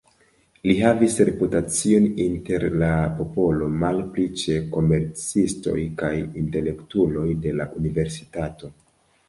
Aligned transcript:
Li 0.67 0.75
havis 0.77 1.17
reputacion 1.27 2.07
inter 2.23 2.65
la 2.85 2.89
popolo, 3.19 3.69
malpli 3.85 4.27
ĉe 4.45 4.57
komercistoj 4.79 5.77
kaj 6.03 6.13
intelektuloj 6.45 7.29
de 7.47 7.57
la 7.63 7.73
universitato. 7.85 8.75